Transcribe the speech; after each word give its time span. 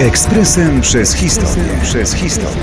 Ekspresem 0.00 0.80
przez 0.80 1.14
historię. 1.14 1.64
Przez 1.82 2.14
historię. 2.14 2.62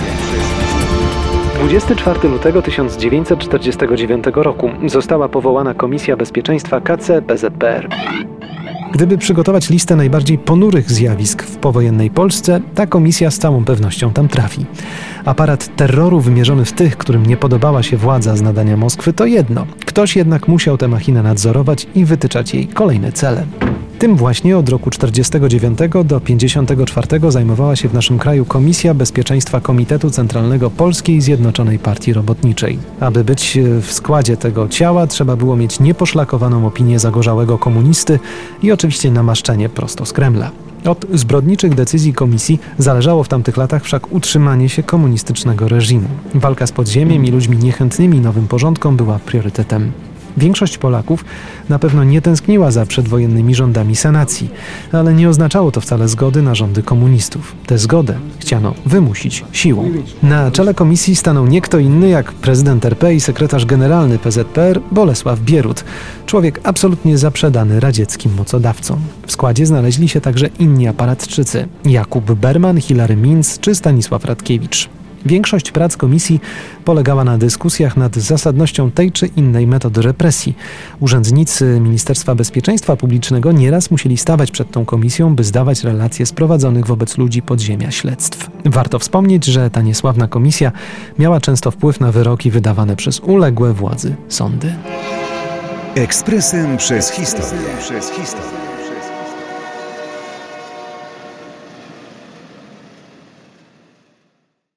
24 1.59 2.29
lutego 2.29 2.61
1949 2.61 4.25
roku 4.35 4.69
została 4.87 5.29
powołana 5.29 5.73
Komisja 5.73 6.17
Bezpieczeństwa 6.17 6.81
KC 6.81 7.21
PZPR. 7.21 7.89
Gdyby 8.91 9.17
przygotować 9.17 9.69
listę 9.69 9.95
najbardziej 9.95 10.37
ponurych 10.37 10.91
zjawisk 10.91 11.43
w 11.43 11.57
powojennej 11.57 12.09
Polsce, 12.09 12.61
ta 12.75 12.87
komisja 12.87 13.31
z 13.31 13.39
całą 13.39 13.65
pewnością 13.65 14.13
tam 14.13 14.27
trafi. 14.27 14.65
Aparat 15.25 15.75
terroru 15.75 16.19
wymierzony 16.19 16.65
w 16.65 16.73
tych, 16.73 16.97
którym 16.97 17.25
nie 17.25 17.37
podobała 17.37 17.83
się 17.83 17.97
władza 17.97 18.35
z 18.35 18.41
nadania 18.41 18.77
Moskwy, 18.77 19.13
to 19.13 19.25
jedno. 19.25 19.65
Ktoś 19.99 20.15
jednak 20.15 20.47
musiał 20.47 20.77
tę 20.77 20.87
machinę 20.87 21.23
nadzorować 21.23 21.87
i 21.95 22.05
wytyczać 22.05 22.53
jej 22.53 22.67
kolejne 22.67 23.11
cele. 23.11 23.45
Tym 23.99 24.15
właśnie 24.15 24.57
od 24.57 24.69
roku 24.69 24.89
49 24.89 25.79
do 26.05 26.19
54 26.19 27.31
zajmowała 27.31 27.75
się 27.75 27.89
w 27.89 27.93
naszym 27.93 28.19
kraju 28.19 28.45
Komisja 28.45 28.93
Bezpieczeństwa 28.93 29.61
Komitetu 29.61 30.09
Centralnego 30.09 30.69
Polskiej 30.69 31.21
Zjednoczonej 31.21 31.79
Partii 31.79 32.13
Robotniczej. 32.13 32.79
Aby 32.99 33.23
być 33.23 33.57
e, 33.57 33.81
w 33.81 33.91
składzie 33.91 34.37
tego 34.37 34.67
ciała, 34.67 35.07
trzeba 35.07 35.35
było 35.35 35.55
mieć 35.55 35.79
nieposzlakowaną 35.79 36.67
opinię 36.67 36.99
zagorzałego 36.99 37.57
komunisty 37.57 38.19
i 38.63 38.71
oczywiście 38.71 39.11
namaszczenie 39.11 39.69
prosto 39.69 40.05
z 40.05 40.13
Kremla. 40.13 40.51
Od 40.85 41.05
zbrodniczych 41.13 41.75
decyzji 41.75 42.13
komisji 42.13 42.59
zależało 42.77 43.23
w 43.23 43.27
tamtych 43.27 43.57
latach 43.57 43.83
wszak 43.83 44.11
utrzymanie 44.11 44.69
się 44.69 44.83
komunistycznego 44.83 45.67
reżimu. 45.67 46.09
Walka 46.35 46.67
z 46.67 46.71
podziemiem 46.71 47.25
i 47.25 47.31
ludźmi 47.31 47.57
niechętnymi 47.57 48.19
nowym 48.19 48.47
porządkom 48.47 48.97
była 48.97 49.19
priorytetem. 49.19 49.91
Większość 50.39 50.77
Polaków 50.77 51.25
na 51.69 51.79
pewno 51.79 52.03
nie 52.03 52.21
tęskniła 52.21 52.71
za 52.71 52.85
przedwojennymi 52.85 53.55
rządami 53.55 53.95
sanacji, 53.95 54.49
ale 54.91 55.13
nie 55.13 55.29
oznaczało 55.29 55.71
to 55.71 55.81
wcale 55.81 56.07
zgody 56.07 56.41
na 56.41 56.55
rządy 56.55 56.83
komunistów. 56.83 57.55
Tę 57.65 57.77
zgodę 57.77 58.15
chciano 58.39 58.73
wymusić 58.85 59.45
siłą. 59.51 59.91
Na 60.23 60.51
czele 60.51 60.73
komisji 60.73 61.15
stanął 61.15 61.47
nie 61.47 61.61
kto 61.61 61.79
inny 61.79 62.09
jak 62.09 62.31
prezydent 62.31 62.85
RP 62.85 63.13
i 63.13 63.19
sekretarz 63.19 63.65
generalny 63.65 64.19
PZPR 64.19 64.81
Bolesław 64.91 65.39
Bierut, 65.39 65.83
człowiek 66.25 66.59
absolutnie 66.63 67.17
zaprzedany 67.17 67.79
radzieckim 67.79 68.33
mocodawcom. 68.33 68.99
W 69.27 69.31
składzie 69.31 69.65
znaleźli 69.65 70.09
się 70.09 70.21
także 70.21 70.49
inni 70.59 70.87
aparatczycy 70.87 71.67
Jakub 71.85 72.31
Berman, 72.31 72.81
Hilary 72.81 73.15
Minc 73.15 73.59
czy 73.59 73.75
Stanisław 73.75 74.25
Radkiewicz. 74.25 74.89
Większość 75.25 75.71
prac 75.71 75.97
komisji 75.97 76.39
polegała 76.85 77.23
na 77.23 77.37
dyskusjach 77.37 77.97
nad 77.97 78.15
zasadnością 78.15 78.91
tej 78.91 79.11
czy 79.11 79.27
innej 79.27 79.67
metody 79.67 80.01
represji. 80.01 80.55
Urzędnicy 80.99 81.79
Ministerstwa 81.79 82.35
Bezpieczeństwa 82.35 82.95
Publicznego 82.95 83.51
nieraz 83.51 83.91
musieli 83.91 84.17
stawać 84.17 84.51
przed 84.51 84.71
tą 84.71 84.85
komisją, 84.85 85.35
by 85.35 85.43
zdawać 85.43 85.83
relacje 85.83 86.25
z 86.25 86.33
prowadzonych 86.33 86.87
wobec 86.87 87.17
ludzi 87.17 87.41
podziemia 87.41 87.91
śledztw. 87.91 88.49
Warto 88.65 88.99
wspomnieć, 88.99 89.45
że 89.45 89.69
ta 89.69 89.81
niesławna 89.81 90.27
komisja 90.27 90.71
miała 91.19 91.41
często 91.41 91.71
wpływ 91.71 91.99
na 91.99 92.11
wyroki 92.11 92.51
wydawane 92.51 92.95
przez 92.95 93.19
uległe 93.19 93.73
władzy 93.73 94.15
sądy. 94.29 94.73
Ekspresem 95.95 96.77
przez 96.77 97.11
historię. 97.11 97.67
Przez 97.79 98.11
historię. 98.11 98.59